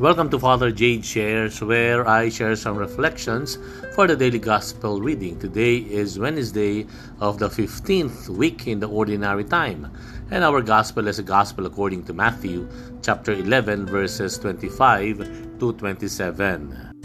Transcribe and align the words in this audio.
Welcome 0.00 0.32
to 0.32 0.40
Father 0.40 0.72
Jade 0.72 1.04
Shares, 1.04 1.60
where 1.60 2.08
I 2.08 2.32
share 2.32 2.56
some 2.56 2.80
reflections 2.80 3.60
for 3.92 4.08
the 4.08 4.16
daily 4.16 4.40
gospel 4.40 4.96
reading. 4.96 5.36
Today 5.36 5.84
is 5.84 6.16
Wednesday 6.16 6.88
of 7.20 7.36
the 7.36 7.52
15th 7.52 8.32
week 8.32 8.64
in 8.64 8.80
the 8.80 8.88
ordinary 8.88 9.44
time, 9.44 9.92
and 10.32 10.40
our 10.40 10.64
gospel 10.64 11.04
is 11.04 11.20
a 11.20 11.22
gospel 11.22 11.68
according 11.68 12.08
to 12.08 12.16
Matthew 12.16 12.64
chapter 13.04 13.36
11, 13.36 13.92
verses 13.92 14.40
25 14.40 15.60
to 15.60 15.76
27. 15.76 16.96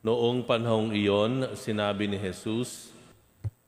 Noong 0.00 0.48
panahong 0.48 0.96
iyon, 0.96 1.52
sinabi 1.60 2.08
ni 2.08 2.16
Jesus, 2.16 2.88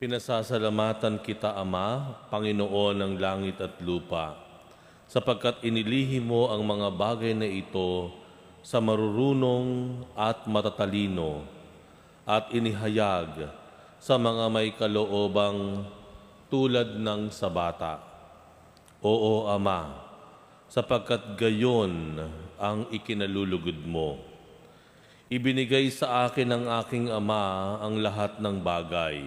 Pinasasalamatan 0.00 1.20
kita, 1.20 1.52
Ama, 1.60 2.24
Panginoon 2.32 3.04
ng 3.04 3.12
langit 3.20 3.60
at 3.60 3.76
lupa 3.84 4.43
sapagkat 5.14 5.62
inilihim 5.62 6.26
mo 6.26 6.50
ang 6.50 6.66
mga 6.66 6.90
bagay 6.90 7.38
na 7.38 7.46
ito 7.46 8.10
sa 8.66 8.82
marurunong 8.82 10.02
at 10.18 10.42
matatalino 10.50 11.46
at 12.26 12.50
inihayag 12.50 13.46
sa 14.02 14.18
mga 14.18 14.50
may 14.50 14.74
kaloobang 14.74 15.86
tulad 16.50 16.98
ng 16.98 17.30
sa 17.30 17.46
bata. 17.46 18.02
Oo, 19.06 19.46
Ama, 19.46 19.94
sapagkat 20.66 21.38
gayon 21.38 22.18
ang 22.58 22.90
ikinalulugod 22.90 23.86
mo. 23.86 24.18
Ibinigay 25.30 25.94
sa 25.94 26.26
akin 26.26 26.50
ng 26.50 26.64
aking 26.82 27.06
Ama 27.14 27.78
ang 27.86 28.02
lahat 28.02 28.42
ng 28.42 28.58
bagay. 28.58 29.22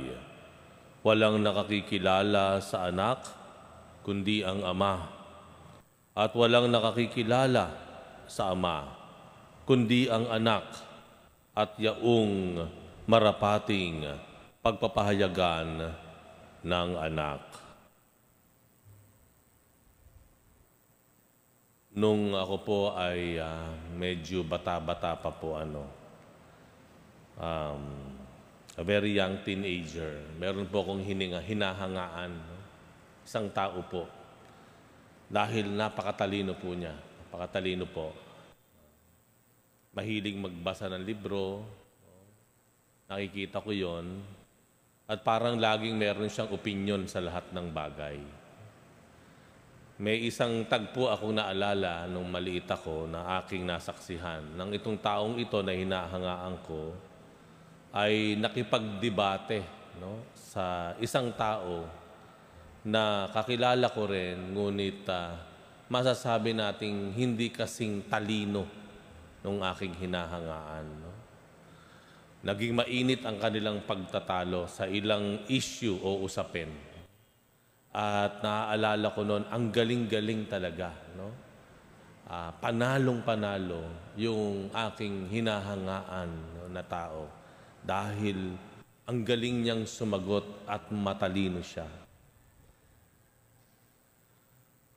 Walang 1.00 1.40
nakakikilala 1.40 2.60
sa 2.60 2.92
anak, 2.92 3.24
kundi 4.04 4.44
ang 4.44 4.68
Ama 4.68 5.17
at 6.18 6.34
walang 6.34 6.66
nakakikilala 6.74 7.70
sa 8.26 8.50
Ama, 8.58 8.90
kundi 9.70 10.10
ang 10.10 10.26
anak 10.34 10.66
at 11.54 11.78
yaong 11.78 12.66
marapating 13.06 14.02
pagpapahayagan 14.66 15.94
ng 16.66 16.90
anak. 16.98 17.46
Nung 21.94 22.34
ako 22.34 22.56
po 22.66 22.80
ay 22.98 23.38
uh, 23.38 23.74
medyo 23.94 24.42
bata-bata 24.42 25.14
pa 25.22 25.30
po 25.30 25.54
ano, 25.54 25.86
um, 27.38 27.82
a 28.74 28.82
very 28.82 29.14
young 29.14 29.38
teenager, 29.46 30.26
meron 30.42 30.66
po 30.66 30.82
akong 30.82 31.02
hininga, 31.02 31.42
hinahangaan, 31.42 32.38
isang 33.22 33.50
tao 33.54 33.82
po 33.86 34.17
dahil 35.28 35.68
napakatalino 35.76 36.56
po 36.56 36.72
niya. 36.72 36.96
Napakatalino 37.28 37.86
po. 37.88 38.16
Mahiling 39.92 40.40
magbasa 40.40 40.88
ng 40.88 41.04
libro. 41.04 41.68
Nakikita 43.12 43.60
ko 43.60 43.72
yon 43.72 44.24
At 45.08 45.24
parang 45.24 45.56
laging 45.56 45.96
meron 45.96 46.28
siyang 46.28 46.52
opinion 46.52 47.08
sa 47.08 47.24
lahat 47.24 47.52
ng 47.56 47.68
bagay. 47.72 48.20
May 49.98 50.30
isang 50.30 50.68
tagpo 50.70 51.10
akong 51.10 51.34
naalala 51.34 52.06
nung 52.06 52.30
maliit 52.30 52.70
ako 52.70 53.10
na 53.10 53.42
aking 53.42 53.66
nasaksihan. 53.66 54.46
Nang 54.54 54.70
itong 54.70 55.00
taong 55.00 55.42
ito 55.42 55.58
na 55.66 55.74
hinahangaan 55.74 56.56
ko 56.62 56.94
ay 57.96 58.38
nakipagdebate 58.38 59.66
no, 59.98 60.22
sa 60.38 60.94
isang 61.02 61.34
tao 61.34 61.88
na 62.88 63.28
kakilala 63.36 63.92
ko 63.92 64.08
rin, 64.08 64.56
ngunit 64.56 65.04
uh, 65.12 65.36
masasabi 65.92 66.56
nating 66.56 67.12
hindi 67.12 67.52
kasing 67.52 68.08
talino 68.08 68.64
nung 69.44 69.60
aking 69.60 70.08
hinahangaan. 70.08 70.88
No? 71.04 71.12
Naging 72.48 72.80
mainit 72.80 73.28
ang 73.28 73.44
kanilang 73.44 73.84
pagtatalo 73.84 74.72
sa 74.72 74.88
ilang 74.88 75.44
issue 75.52 76.00
o 76.00 76.24
usapin. 76.24 76.72
At 77.92 78.40
naaalala 78.40 79.12
ko 79.12 79.28
noon, 79.28 79.44
ang 79.52 79.68
galing-galing 79.68 80.48
talaga. 80.48 80.96
No? 81.20 81.36
Uh, 82.24 82.56
panalong-panalo 82.64 84.16
yung 84.16 84.72
aking 84.72 85.28
hinahangaan 85.28 86.32
no, 86.56 86.72
na 86.72 86.84
tao 86.84 87.28
dahil 87.84 88.56
ang 89.08 89.24
galing 89.24 89.64
niyang 89.64 89.84
sumagot 89.84 90.44
at 90.68 90.88
matalino 90.92 91.64
siya. 91.64 92.07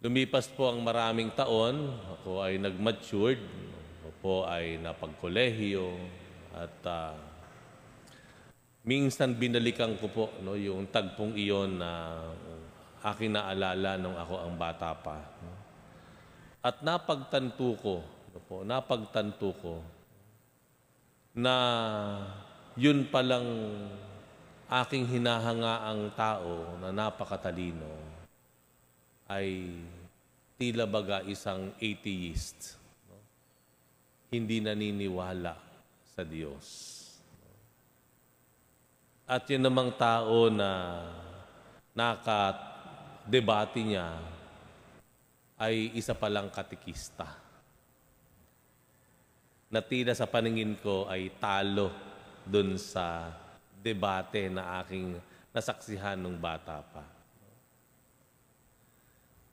Lumipas 0.00 0.48
po 0.48 0.72
ang 0.72 0.80
maraming 0.80 1.28
taon, 1.36 1.92
ako 2.16 2.40
ay 2.40 2.56
nag-matured, 2.56 3.36
ako 4.00 4.10
po 4.24 4.34
ay 4.48 4.80
napagkolehiyo 4.80 5.92
at 6.56 6.76
uh, 6.88 7.12
minsan 8.88 9.36
binalikan 9.36 9.92
ko 10.00 10.08
po 10.08 10.24
no, 10.40 10.56
yung 10.56 10.88
tagpong 10.88 11.36
iyon 11.36 11.84
na 11.84 12.16
aking 13.12 13.36
naalala 13.36 14.00
nung 14.00 14.16
ako 14.16 14.40
ang 14.40 14.56
bata 14.56 14.96
pa. 14.96 15.20
No? 15.44 15.52
At 16.64 16.80
napagtanto 16.80 17.76
ko, 17.76 18.00
no 18.32 18.40
po, 18.40 18.64
napagtanto 18.64 19.52
ko 19.60 19.84
na 21.36 21.54
yun 22.72 23.04
palang 23.04 23.44
aking 24.64 25.12
hinahangaang 25.12 26.08
tao 26.16 26.80
na 26.80 26.88
napakatalino 26.88 28.09
ay 29.30 29.78
tila 30.58 30.90
baga 30.90 31.22
isang 31.22 31.70
atheist. 31.78 32.74
No? 33.06 33.14
Hindi 34.34 34.58
naniniwala 34.58 35.54
sa 36.02 36.26
Diyos. 36.26 36.98
At 39.30 39.46
yun 39.46 39.62
namang 39.62 39.94
tao 39.94 40.50
na 40.50 40.98
nakadebate 41.94 43.78
niya 43.86 44.18
ay 45.54 45.94
isa 45.94 46.18
palang 46.18 46.50
katikista. 46.50 47.30
Na 49.70 49.78
tila 49.78 50.10
sa 50.18 50.26
paningin 50.26 50.74
ko 50.82 51.06
ay 51.06 51.30
talo 51.38 51.94
dun 52.42 52.74
sa 52.74 53.30
debate 53.78 54.50
na 54.50 54.82
aking 54.82 55.14
nasaksihan 55.54 56.18
nung 56.18 56.42
bata 56.42 56.82
pa. 56.82 57.19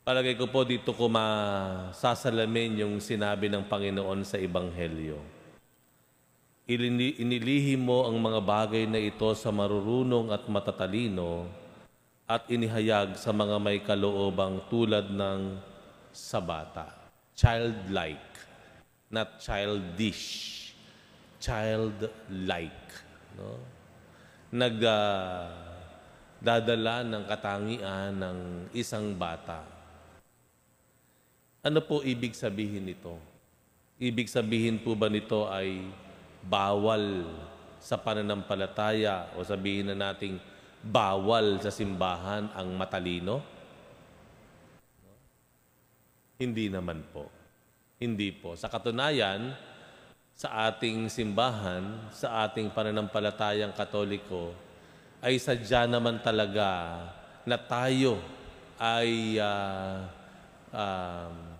Palagay 0.07 0.40
ko 0.40 0.47
po 0.47 0.63
dito 0.63 0.95
ko 0.95 1.12
masasalamin 1.12 2.79
yung 2.79 2.95
sinabi 3.03 3.51
ng 3.51 3.68
Panginoon 3.68 4.23
sa 4.23 4.40
Ebanghelyo. 4.40 5.19
Inilihim 6.63 7.84
mo 7.84 8.07
ang 8.07 8.16
mga 8.16 8.40
bagay 8.40 8.88
na 8.88 9.03
ito 9.03 9.28
sa 9.35 9.51
marurunong 9.51 10.31
at 10.31 10.47
matatalino 10.47 11.51
at 12.23 12.47
inihayag 12.47 13.19
sa 13.19 13.35
mga 13.35 13.59
may 13.59 13.84
kaloobang 13.84 14.63
tulad 14.72 15.12
ng 15.12 15.59
sa 16.16 16.40
bata. 16.40 16.88
Childlike, 17.35 18.31
not 19.12 19.44
childish. 19.44 20.23
Childlike. 21.44 22.88
No? 23.35 23.59
Nag, 24.56 24.75
uh, 24.88 25.51
ng 27.03 27.23
katangian 27.28 28.16
ng 28.16 28.72
isang 28.72 29.12
bata 29.12 29.76
ano 31.67 31.83
po 31.83 32.00
ibig 32.00 32.31
sabihin 32.31 32.88
nito? 32.88 33.19
Ibig 34.00 34.31
sabihin 34.31 34.79
po 34.79 34.95
ba 34.95 35.11
nito 35.11 35.51
ay 35.51 35.83
bawal 36.39 37.28
sa 37.83 38.00
pananampalataya 38.00 39.35
o 39.35 39.44
sabihin 39.44 39.91
na 39.91 40.09
nating 40.11 40.40
bawal 40.79 41.59
sa 41.59 41.67
simbahan 41.67 42.47
ang 42.55 42.72
matalino? 42.72 43.43
Hindi 46.40 46.72
naman 46.72 47.03
po. 47.11 47.28
Hindi 47.97 48.29
po. 48.31 48.53
Sa 48.55 48.69
katunayan, 48.69 49.58
sa 50.37 50.69
ating 50.69 51.09
simbahan, 51.09 52.14
sa 52.14 52.46
ating 52.46 52.69
pananampalatayang 52.69 53.73
katoliko, 53.73 54.53
ay 55.17 55.41
sadya 55.41 55.90
naman 55.90 56.22
talaga 56.22 57.02
na 57.41 57.58
tayo 57.58 58.22
ay 58.78 59.41
uh, 59.41 60.05
um, 60.69 61.56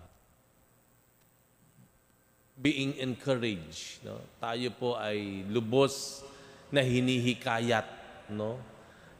being 2.58 2.98
encouraged. 2.98 4.02
No? 4.02 4.18
Tayo 4.42 4.74
po 4.74 4.98
ay 4.98 5.46
lubos 5.46 6.26
na 6.74 6.82
hinihikayat 6.82 7.86
no? 8.34 8.58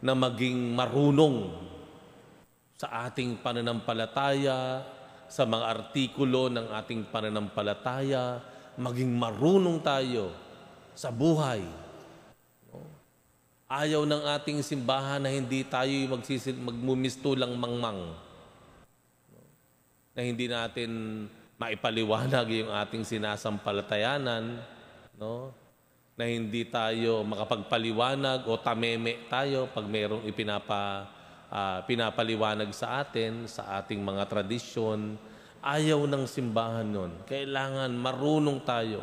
na 0.02 0.12
maging 0.18 0.74
marunong 0.74 1.54
sa 2.78 3.10
ating 3.10 3.38
pananampalataya, 3.42 4.82
sa 5.30 5.42
mga 5.46 5.64
artikulo 5.66 6.50
ng 6.50 6.66
ating 6.82 7.10
pananampalataya, 7.10 8.42
maging 8.78 9.14
marunong 9.14 9.78
tayo 9.82 10.34
sa 10.98 11.14
buhay. 11.14 11.62
No? 12.70 12.82
Ayaw 13.70 14.02
ng 14.02 14.22
ating 14.34 14.58
simbahan 14.66 15.22
na 15.22 15.30
hindi 15.30 15.62
tayo 15.62 15.90
magsisil, 16.10 16.58
magmumistulang 16.58 17.54
mangmang. 17.54 18.02
No? 19.30 19.42
na 20.18 20.20
hindi 20.26 20.50
natin 20.50 20.90
maipaliwanag 21.58 22.46
yung 22.54 22.70
ating 22.70 23.02
sinasampalatayanan, 23.02 24.62
no? 25.18 25.50
na 26.18 26.26
hindi 26.26 26.66
tayo 26.66 27.22
makapagpaliwanag 27.22 28.46
o 28.50 28.58
tameme 28.58 29.22
tayo 29.30 29.70
pag 29.70 29.86
mayroong 29.86 30.26
ipinapa, 30.26 31.06
uh, 31.46 31.78
pinapaliwanag 31.86 32.74
sa 32.74 33.02
atin, 33.02 33.46
sa 33.46 33.78
ating 33.82 34.02
mga 34.02 34.26
tradisyon. 34.26 35.14
Ayaw 35.62 36.06
ng 36.06 36.26
simbahan 36.26 36.86
nun. 36.86 37.22
Kailangan 37.26 37.90
marunong 37.94 38.62
tayo. 38.62 39.02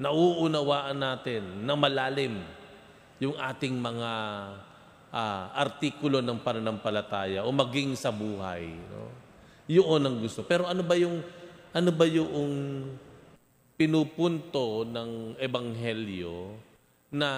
Nauunawaan 0.00 0.96
natin 0.96 1.64
na 1.64 1.72
malalim 1.76 2.40
yung 3.20 3.36
ating 3.36 3.76
mga 3.76 4.12
uh, 5.12 5.44
artikulo 5.56 6.20
ng 6.20 6.40
pananampalataya 6.40 7.44
o 7.44 7.52
maging 7.52 7.96
sa 7.96 8.12
buhay. 8.12 8.76
No? 8.92 9.12
Yun 9.68 10.04
ang 10.04 10.16
gusto. 10.20 10.44
Pero 10.44 10.68
ano 10.68 10.84
ba 10.84 10.96
yung 10.96 11.20
ano 11.76 11.92
ba 11.92 12.08
yung 12.08 12.88
pinupunto 13.76 14.88
ng 14.88 15.36
ebanghelyo 15.36 16.56
na 17.12 17.30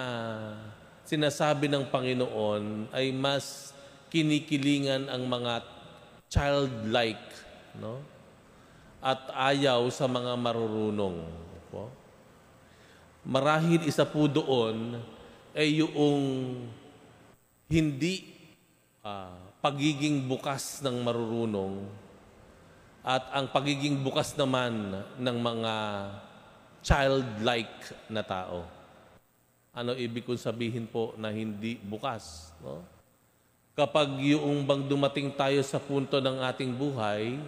sinasabi 1.03 1.67
ng 1.67 1.91
Panginoon 1.91 2.87
ay 2.95 3.11
mas 3.11 3.75
kinikilingan 4.07 5.11
ang 5.11 5.27
mga 5.27 5.59
childlike, 6.31 7.27
no? 7.83 7.99
At 9.03 9.27
ayaw 9.51 9.91
sa 9.91 10.07
mga 10.07 10.39
marurunong. 10.39 11.19
Po? 11.67 11.91
Marahil 13.27 13.83
isa 13.83 14.07
po 14.07 14.31
doon 14.31 15.03
ay 15.51 15.83
yung 15.83 16.23
hindi 17.67 18.23
uh, 19.03 19.35
pagiging 19.59 20.31
bukas 20.31 20.79
ng 20.79 21.03
marurunong 21.03 22.07
at 23.09 23.25
ang 23.33 23.49
pagiging 23.49 24.05
bukas 24.05 24.37
naman 24.37 25.01
ng 25.17 25.37
mga 25.41 25.73
childlike 26.85 28.05
na 28.05 28.21
tao. 28.21 28.69
Ano 29.73 29.97
ibig 29.97 30.29
kong 30.29 30.37
sabihin 30.37 30.85
po 30.85 31.17
na 31.17 31.33
hindi 31.33 31.73
bukas? 31.81 32.53
No? 32.61 32.85
Kapag 33.73 34.13
yung 34.21 34.61
bang 34.61 34.85
dumating 34.85 35.33
tayo 35.33 35.57
sa 35.65 35.81
punto 35.81 36.21
ng 36.21 36.37
ating 36.53 36.69
buhay 36.69 37.41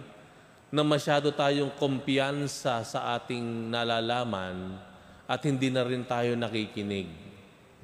na 0.74 0.82
masyado 0.82 1.30
tayong 1.30 1.70
kumpiyansa 1.78 2.82
sa 2.82 3.14
ating 3.14 3.70
nalalaman 3.70 4.82
at 5.30 5.46
hindi 5.46 5.70
na 5.70 5.86
rin 5.86 6.02
tayo 6.02 6.34
nakikinig. 6.34 7.06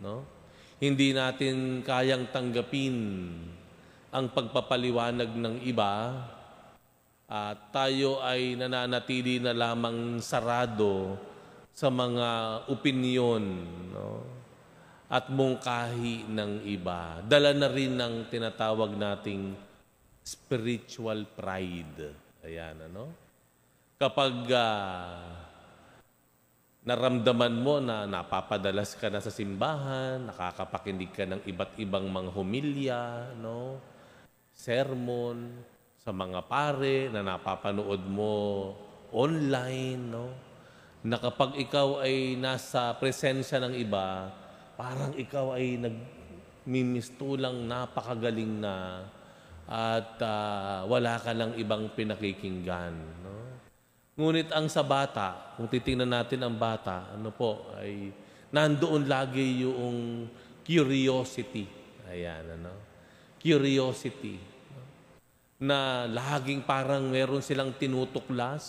No? 0.03 0.27
Hindi 0.83 1.15
natin 1.15 1.87
kayang 1.87 2.27
tanggapin 2.35 2.97
ang 4.11 4.27
pagpapaliwanag 4.35 5.31
ng 5.31 5.63
iba 5.63 6.27
at 7.29 7.69
tayo 7.77 8.25
ay 8.25 8.57
nananatili 8.57 9.37
na 9.37 9.53
lamang 9.53 10.17
sarado 10.25 11.21
sa 11.77 11.93
mga 11.93 12.29
opinyon 12.73 13.45
no? 13.93 14.25
at 15.13 15.29
mungkahi 15.29 16.25
ng 16.25 16.65
iba. 16.65 17.21
Dala 17.21 17.53
na 17.53 17.69
rin 17.69 18.01
ng 18.01 18.33
tinatawag 18.33 18.97
nating 18.97 19.53
spiritual 20.25 21.29
pride. 21.37 22.17
Ayan, 22.45 22.89
ano? 22.89 23.13
Kapag 24.01 24.35
uh, 24.49 25.29
naramdaman 26.89 27.55
mo 27.61 27.77
na 27.77 28.09
napapadalas 28.09 28.97
ka 28.97 29.13
na 29.13 29.21
sa 29.21 29.29
simbahan, 29.29 30.33
nakakapakinig 30.33 31.13
ka 31.13 31.29
ng 31.29 31.45
iba't 31.45 31.77
ibang 31.77 32.09
mga 32.09 32.31
humilya, 32.33 33.01
no? 33.37 33.77
sermon, 34.59 35.55
sa 36.09 36.17
mga 36.17 36.41
pare 36.49 37.13
na 37.13 37.21
napapanood 37.21 38.01
mo 38.09 38.33
online, 39.13 40.01
no? 40.09 40.33
Na 41.05 41.21
kapag 41.21 41.61
ikaw 41.61 42.01
ay 42.01 42.33
nasa 42.41 42.97
presensya 42.97 43.61
ng 43.61 43.77
iba, 43.77 44.33
parang 44.81 45.13
ikaw 45.13 45.53
ay 45.53 45.77
nagmimistulang 45.77 47.61
napakagaling 47.69 48.57
na 48.57 49.05
at 49.69 50.17
uh, 50.25 50.89
wala 50.89 51.21
ka 51.21 51.37
lang 51.37 51.53
ibang 51.61 51.93
pinakikinggan, 51.93 52.97
no? 53.21 53.61
Ngunit 54.17 54.49
ang 54.57 54.65
sa 54.73 54.81
bata, 54.81 55.61
kung 55.61 55.69
titingnan 55.69 56.09
natin 56.09 56.41
ang 56.41 56.57
bata, 56.57 57.13
ano 57.13 57.37
po, 57.37 57.69
ay 57.77 58.17
nandoon 58.49 59.05
lagi 59.05 59.61
yung 59.61 60.25
curiosity. 60.65 61.69
Ayan, 62.09 62.57
ano? 62.57 62.73
Curiosity 63.37 64.58
na 65.59 66.07
laging 66.07 66.63
parang 66.63 67.11
meron 67.11 67.43
silang 67.43 67.75
tinutuklas, 67.75 68.65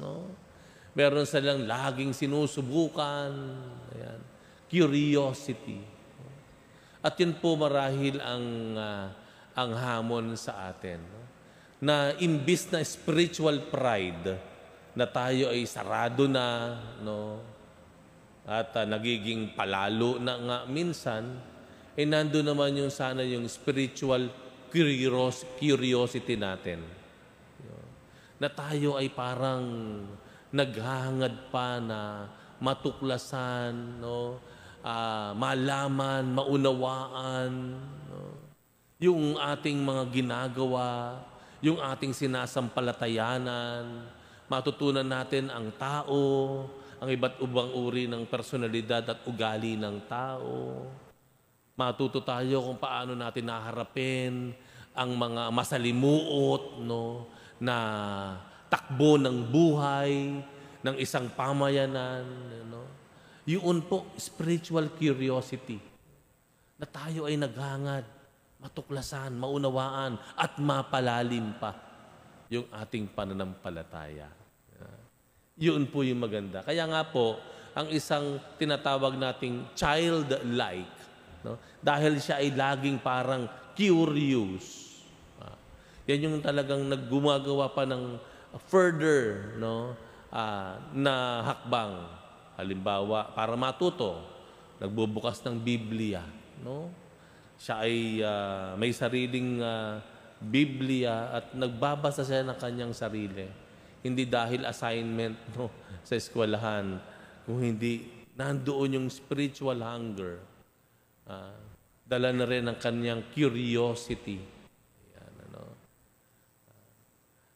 no? 0.00 0.32
Meron 0.92 1.28
silang 1.28 1.64
laging 1.64 2.12
sinusubukan. 2.12 3.32
Ayan. 3.96 4.20
Curiosity. 4.68 5.80
At 7.04 7.16
yun 7.16 7.36
po 7.36 7.56
marahil 7.56 8.20
ang 8.20 8.46
uh, 8.76 9.06
ang 9.52 9.70
hamon 9.76 10.36
sa 10.36 10.72
atin. 10.72 11.00
No? 11.00 11.20
Na 11.82 11.96
imbis 12.20 12.68
na 12.72 12.80
spiritual 12.84 13.68
pride 13.72 14.36
na 14.92 15.08
tayo 15.08 15.48
ay 15.48 15.64
sarado 15.64 16.28
na, 16.28 16.76
no? 17.00 17.40
At 18.44 18.76
uh, 18.76 18.84
nagiging 18.84 19.56
palalo 19.56 20.20
na 20.20 20.36
nga 20.36 20.58
minsan, 20.68 21.40
eh 21.96 22.04
nando 22.04 22.40
naman 22.44 22.76
yung 22.76 22.92
sana 22.92 23.24
yung 23.24 23.48
spiritual 23.48 24.28
curiosity 24.72 26.34
natin. 26.34 26.80
Na 28.40 28.48
tayo 28.50 28.98
ay 28.98 29.12
parang 29.12 29.62
naghahangad 30.50 31.52
pa 31.52 31.78
na 31.78 32.26
matuklasan, 32.58 34.02
no? 34.02 34.40
Uh, 34.82 35.30
malaman, 35.38 36.26
maunawaan, 36.34 37.78
no? 38.10 38.34
yung 38.98 39.38
ating 39.38 39.78
mga 39.78 40.10
ginagawa, 40.10 41.22
yung 41.62 41.78
ating 41.78 42.10
sinasampalatayanan, 42.10 44.10
matutunan 44.50 45.06
natin 45.06 45.54
ang 45.54 45.70
tao, 45.78 46.18
ang 46.98 47.08
iba't 47.10 47.38
ubang 47.42 47.70
uri 47.74 48.10
ng 48.10 48.26
personalidad 48.26 49.06
at 49.06 49.22
ugali 49.26 49.78
ng 49.78 50.02
tao. 50.06 50.86
Matuto 51.82 52.22
tayo 52.22 52.62
kung 52.62 52.78
paano 52.78 53.18
natin 53.18 53.50
naharapin 53.50 54.54
ang 54.94 55.10
mga 55.18 55.50
masalimuot 55.50 56.78
no, 56.78 57.26
na 57.58 57.76
takbo 58.70 59.18
ng 59.18 59.50
buhay 59.50 60.38
ng 60.78 60.96
isang 61.02 61.26
pamayanan. 61.34 62.22
No? 62.70 62.86
Yun 63.50 63.82
po, 63.82 64.06
spiritual 64.14 64.94
curiosity. 64.94 65.82
Na 66.78 66.86
tayo 66.86 67.26
ay 67.26 67.34
naghangad, 67.34 68.06
matuklasan, 68.62 69.34
maunawaan, 69.34 70.22
at 70.38 70.54
mapalalim 70.62 71.50
pa 71.58 71.74
yung 72.46 72.70
ating 72.70 73.10
pananampalataya. 73.10 74.30
Yun 75.58 75.90
po 75.90 76.06
yung 76.06 76.22
maganda. 76.22 76.62
Kaya 76.62 76.86
nga 76.86 77.02
po, 77.10 77.42
ang 77.74 77.90
isang 77.90 78.38
tinatawag 78.54 79.18
nating 79.18 79.66
childlike 79.74 81.02
No? 81.42 81.58
Dahil 81.82 82.22
siya 82.22 82.38
ay 82.38 82.54
laging 82.54 83.02
parang 83.02 83.50
curious. 83.74 84.98
Ah, 85.42 85.58
yan 86.06 86.30
yung 86.30 86.38
talagang 86.42 86.86
naggumagawa 86.86 87.70
pa 87.74 87.82
ng 87.82 88.18
further 88.70 89.54
no, 89.58 89.98
ah, 90.30 90.78
na 90.94 91.14
hakbang. 91.52 91.94
Halimbawa, 92.52 93.32
para 93.34 93.58
matuto, 93.58 94.22
nagbubukas 94.78 95.42
ng 95.42 95.58
Biblia. 95.58 96.22
No? 96.62 96.92
Siya 97.58 97.82
ay 97.82 98.22
uh, 98.22 98.74
may 98.78 98.90
sariling 98.94 99.62
uh, 99.62 99.98
Biblia 100.42 101.30
at 101.38 101.54
nagbabasa 101.54 102.26
siya 102.26 102.42
ng 102.42 102.58
kanyang 102.58 102.94
sarili. 102.94 103.46
Hindi 104.02 104.26
dahil 104.26 104.66
assignment 104.66 105.38
no, 105.54 105.70
sa 106.06 106.18
eskwelahan, 106.18 106.98
kung 107.46 107.62
hindi 107.62 108.06
nandoon 108.34 108.98
yung 108.98 109.08
spiritual 109.10 109.78
hunger 109.82 110.51
Uh, 111.26 111.54
dala 112.02 112.34
na 112.34 112.44
rin 112.44 112.66
ang 112.66 112.78
kanyang 112.78 113.22
curiosity. 113.30 114.42
Yan, 115.14 115.34
ano. 115.48 115.62
Uh, 115.62 116.88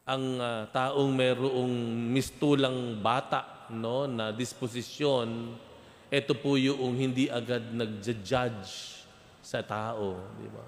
ang 0.07 0.23
uh, 0.39 0.63
taong 0.71 1.11
mayroong 1.11 1.73
mistulang 2.11 2.99
bata 3.03 3.67
no, 3.75 4.07
na 4.07 4.31
disposisyon, 4.31 5.55
ito 6.07 6.33
po 6.39 6.55
yung 6.55 6.95
hindi 6.95 7.27
agad 7.27 7.75
nag-judge 7.75 9.03
sa 9.43 9.59
tao. 9.63 10.15
Di 10.39 10.47
ba? 10.47 10.65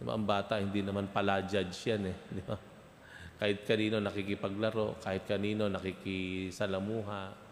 Di 0.00 0.02
ba? 0.04 0.12
Ang 0.12 0.26
bata, 0.28 0.60
hindi 0.60 0.84
naman 0.84 1.08
pala 1.08 1.40
judge 1.44 1.76
yan 1.88 2.12
eh. 2.12 2.16
Di 2.28 2.42
ba? 2.44 2.56
Kahit 3.34 3.66
kanino 3.66 3.98
nakikipaglaro, 3.98 5.00
kahit 5.02 5.26
kanino 5.26 5.66
nakikisalamuha, 5.66 7.43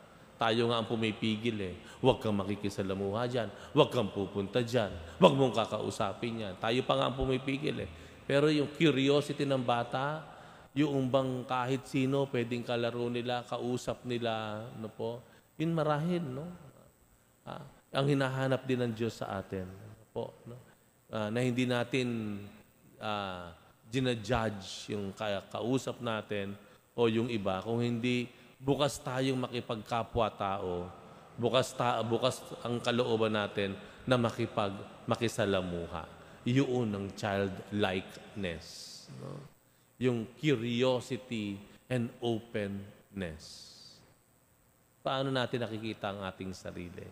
tayo 0.42 0.66
nga 0.74 0.82
ang 0.82 0.88
pumipigil 0.90 1.54
eh. 1.62 1.74
Huwag 2.02 2.18
kang 2.18 2.34
makikisalamuha 2.34 3.30
dyan. 3.30 3.48
Huwag 3.70 3.94
kang 3.94 4.10
pupunta 4.10 4.58
dyan. 4.58 4.90
Huwag 5.22 5.38
mong 5.38 5.54
kakausapin 5.54 6.42
yan. 6.42 6.54
Tayo 6.58 6.82
pa 6.82 6.98
nga 6.98 7.06
ang 7.06 7.14
pumipigil 7.14 7.86
eh. 7.86 7.90
Pero 8.26 8.50
yung 8.50 8.66
curiosity 8.74 9.46
ng 9.46 9.62
bata, 9.62 10.26
yung 10.74 11.06
bang 11.06 11.46
kahit 11.46 11.86
sino 11.86 12.26
pwedeng 12.34 12.66
kalaro 12.66 13.06
nila, 13.06 13.46
kausap 13.46 14.02
nila, 14.02 14.66
no 14.82 14.90
po, 14.90 15.22
yun 15.54 15.70
marahil, 15.70 16.24
no? 16.26 16.48
Ah, 17.46 17.62
ang 17.92 18.08
hinahanap 18.08 18.66
din 18.66 18.80
ng 18.82 18.92
Diyos 18.96 19.20
sa 19.22 19.38
atin, 19.38 19.68
no 19.68 20.06
po, 20.10 20.32
no? 20.48 20.58
Ah, 21.12 21.28
na 21.28 21.44
hindi 21.44 21.68
natin 21.68 22.40
ah, 22.98 23.52
ginajudge 23.92 24.96
yung 24.96 25.12
kausap 25.52 26.00
natin 26.00 26.56
o 26.96 27.04
yung 27.06 27.28
iba, 27.28 27.60
kung 27.60 27.84
hindi 27.84 28.26
bukas 28.62 29.02
tayong 29.02 29.42
makipagkapwa-tao, 29.42 30.86
bukas, 31.34 31.74
ta, 31.74 31.98
bukas 32.06 32.38
ang 32.62 32.78
kalooban 32.78 33.34
natin 33.34 33.74
na 34.06 34.14
makipag, 34.14 34.70
makisalamuha. 35.10 36.06
Yun 36.46 36.88
ang 36.94 37.06
childlikeness. 37.18 38.66
No? 39.18 39.34
Yung 39.98 40.26
curiosity 40.38 41.58
and 41.90 42.10
openness. 42.22 43.70
Paano 45.02 45.34
natin 45.34 45.66
nakikita 45.66 46.14
ang 46.14 46.22
ating 46.22 46.54
sarili? 46.54 47.06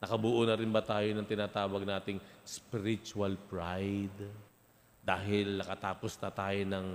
Nakabuo 0.00 0.44
na 0.44 0.56
rin 0.56 0.68
ba 0.68 0.84
tayo 0.84 1.08
ng 1.16 1.24
tinatawag 1.24 1.84
nating 1.84 2.20
spiritual 2.44 3.36
pride? 3.48 4.28
Dahil 5.04 5.60
nakatapos 5.60 6.16
na 6.20 6.32
tayo 6.32 6.60
ng 6.64 6.86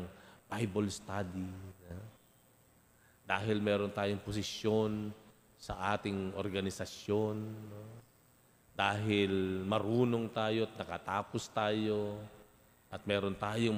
Bible 0.50 0.90
study. 0.90 1.50
Dahil 3.30 3.62
meron 3.62 3.94
tayong 3.94 4.26
posisyon 4.26 5.14
sa 5.54 5.94
ating 5.94 6.34
organisasyon. 6.34 7.46
Dahil 8.74 9.62
marunong 9.70 10.34
tayo 10.34 10.66
at 10.66 10.74
nakatapos 10.74 11.46
tayo 11.54 12.18
at 12.90 13.06
meron 13.06 13.38
tayong 13.38 13.78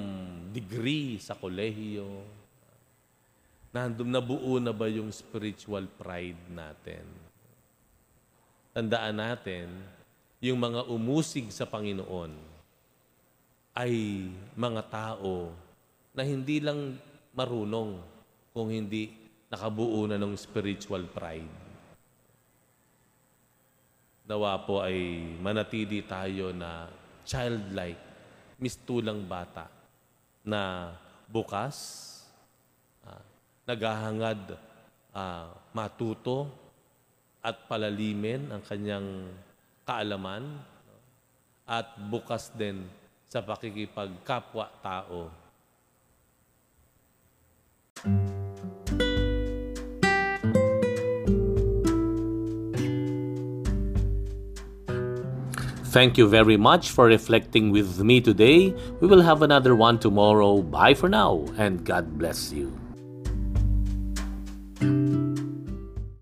degree 0.56 1.20
sa 1.20 1.36
kolehiyo. 1.36 2.24
Nandun 3.76 4.08
nabuo 4.08 4.56
na 4.56 4.72
ba 4.72 4.88
yung 4.88 5.12
spiritual 5.12 5.84
pride 6.00 6.48
natin? 6.48 7.04
Tandaan 8.72 9.20
natin, 9.20 9.68
yung 10.40 10.56
mga 10.56 10.88
umusig 10.88 11.52
sa 11.52 11.68
Panginoon 11.68 12.32
ay 13.76 13.92
mga 14.56 14.82
tao 14.88 15.52
na 16.16 16.24
hindi 16.24 16.56
lang 16.56 16.96
marunong 17.36 18.00
kung 18.52 18.68
hindi 18.72 19.21
nakabuo 19.52 20.08
na 20.08 20.16
ng 20.16 20.32
spiritual 20.32 21.04
pride. 21.12 21.52
Nawa 24.24 24.56
po 24.64 24.80
ay 24.80 25.20
manatili 25.44 26.00
tayo 26.08 26.56
na 26.56 26.88
childlike, 27.28 28.00
mistulang 28.56 29.20
bata 29.28 29.68
na 30.40 30.94
bukas, 31.28 31.76
uh, 33.04 33.20
naghahangad 33.68 34.56
uh, 35.12 35.52
matuto 35.76 36.48
at 37.44 37.68
palalimin 37.68 38.48
ang 38.48 38.64
kanyang 38.64 39.28
kaalaman 39.84 40.48
at 41.68 41.92
bukas 42.08 42.48
din 42.56 42.88
sa 43.28 43.44
pakikipagkapwa-tao. 43.44 45.41
Thank 55.92 56.16
you 56.16 56.26
very 56.26 56.56
much 56.56 56.88
for 56.88 57.04
reflecting 57.04 57.70
with 57.70 58.00
me 58.00 58.22
today. 58.22 58.72
We 59.00 59.06
will 59.06 59.20
have 59.20 59.42
another 59.42 59.76
one 59.76 59.98
tomorrow. 59.98 60.62
Bye 60.62 60.94
for 60.94 61.10
now, 61.10 61.44
and 61.58 61.84
God 61.84 62.16
bless 62.16 62.50
you. 62.50 62.81